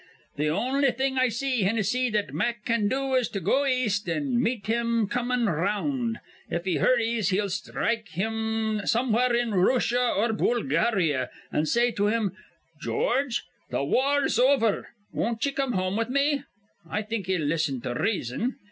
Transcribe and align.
Th' 0.35 0.49
on'y 0.49 0.89
thing 0.89 1.19
I 1.19 1.29
see, 1.29 1.61
Hinnissy, 1.61 2.09
that 2.11 2.33
Mack 2.33 2.65
can 2.65 2.87
do 2.87 3.13
is 3.13 3.29
to 3.29 3.39
go 3.39 3.67
east 3.67 4.09
an' 4.09 4.41
meet 4.41 4.65
him 4.65 5.05
comin' 5.07 5.47
r 5.47 5.57
round. 5.57 6.17
If 6.49 6.65
he 6.65 6.77
hurries, 6.77 7.29
he'll 7.29 7.49
sthrike 7.49 8.07
him 8.09 8.81
somewhere 8.85 9.31
in 9.35 9.51
Rooshia 9.51 10.17
or 10.17 10.33
Boohlgahria, 10.33 11.29
an' 11.51 11.67
say 11.67 11.91
to 11.91 12.07
him: 12.07 12.31
'George, 12.81 13.43
th' 13.69 13.85
war's 13.85 14.39
over. 14.39 14.87
Won't 15.13 15.45
ye 15.45 15.51
come 15.51 15.73
home 15.73 15.97
with 15.97 16.09
me?' 16.09 16.45
I 16.89 17.03
think 17.03 17.27
he'll 17.27 17.45
listen 17.45 17.79
to 17.81 17.93
reason." 17.93 18.55